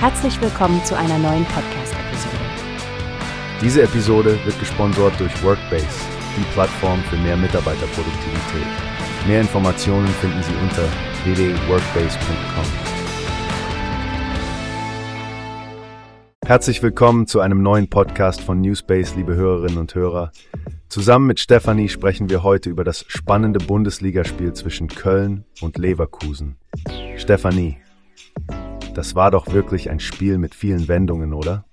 [0.00, 2.36] Herzlich willkommen zu einer neuen Podcast-Episode.
[3.60, 5.88] Diese Episode wird gesponsert durch Workbase,
[6.36, 8.68] die Plattform für mehr Mitarbeiterproduktivität.
[9.26, 10.84] Mehr Informationen finden Sie unter
[11.24, 12.64] www.workbase.com.
[16.46, 20.30] Herzlich willkommen zu einem neuen Podcast von Newspace, liebe Hörerinnen und Hörer.
[20.88, 26.56] Zusammen mit Stefanie sprechen wir heute über das spannende Bundesligaspiel zwischen Köln und Leverkusen.
[27.16, 27.78] Stefanie,
[28.98, 31.64] das war doch wirklich ein Spiel mit vielen Wendungen, oder?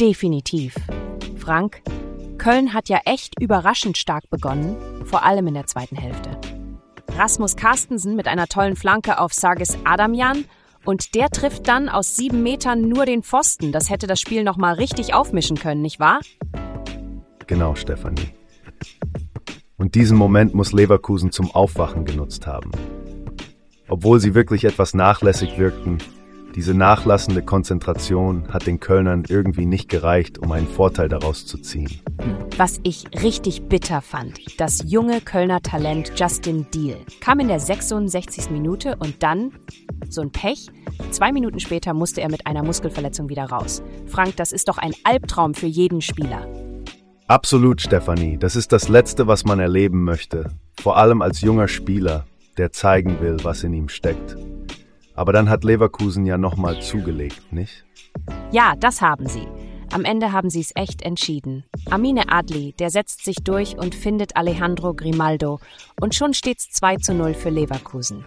[0.00, 0.74] Definitiv.
[1.36, 1.82] Frank,
[2.38, 6.30] Köln hat ja echt überraschend stark begonnen, vor allem in der zweiten Hälfte.
[7.18, 10.46] Rasmus Carstensen mit einer tollen Flanke auf Sargis Adamjan
[10.86, 13.70] und der trifft dann aus sieben Metern nur den Pfosten.
[13.70, 16.20] Das hätte das Spiel nochmal richtig aufmischen können, nicht wahr?
[17.46, 18.30] Genau, Stefanie.
[19.76, 22.70] Und diesen Moment muss Leverkusen zum Aufwachen genutzt haben.
[23.88, 25.98] Obwohl sie wirklich etwas nachlässig wirkten,
[26.56, 32.00] diese nachlassende Konzentration hat den Kölnern irgendwie nicht gereicht, um einen Vorteil daraus zu ziehen.
[32.56, 38.48] Was ich richtig bitter fand, das junge Kölner Talent Justin Deal kam in der 66.
[38.50, 39.52] Minute und dann,
[40.08, 40.68] so ein Pech,
[41.10, 43.82] zwei Minuten später musste er mit einer Muskelverletzung wieder raus.
[44.06, 46.48] Frank, das ist doch ein Albtraum für jeden Spieler.
[47.28, 48.38] Absolut, Stefanie.
[48.38, 50.52] Das ist das Letzte, was man erleben möchte.
[50.80, 52.24] Vor allem als junger Spieler,
[52.58, 54.36] der zeigen will, was in ihm steckt.
[55.14, 57.84] Aber dann hat Leverkusen ja nochmal zugelegt, nicht?
[58.50, 59.46] Ja, das haben sie.
[59.92, 61.64] Am Ende haben sie es echt entschieden.
[61.88, 65.60] Amine Adli, der setzt sich durch und findet Alejandro Grimaldo.
[66.00, 68.24] Und schon steht's 2 zu 0 für Leverkusen.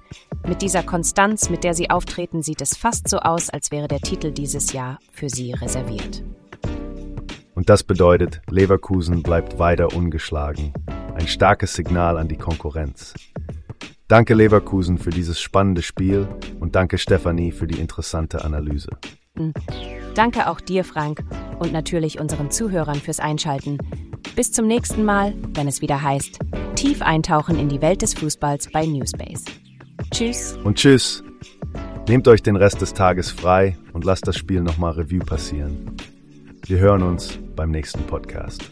[0.47, 3.99] Mit dieser Konstanz, mit der sie auftreten, sieht es fast so aus, als wäre der
[3.99, 6.23] Titel dieses Jahr für sie reserviert.
[7.53, 10.73] Und das bedeutet, Leverkusen bleibt weiter ungeschlagen.
[11.13, 13.13] Ein starkes Signal an die Konkurrenz.
[14.09, 16.27] Danke Leverkusen für dieses spannende Spiel
[16.59, 18.89] und danke Stefanie für die interessante Analyse.
[19.37, 19.53] Hm.
[20.15, 21.23] Danke auch dir, Frank,
[21.59, 23.77] und natürlich unseren Zuhörern fürs Einschalten.
[24.35, 26.39] Bis zum nächsten Mal, wenn es wieder heißt,
[26.73, 29.45] tief eintauchen in die Welt des Fußballs bei Newspace.
[30.09, 30.57] Tschüss.
[30.63, 31.23] Und tschüss.
[32.07, 35.95] Nehmt euch den Rest des Tages frei und lasst das Spiel nochmal Revue passieren.
[36.65, 38.71] Wir hören uns beim nächsten Podcast.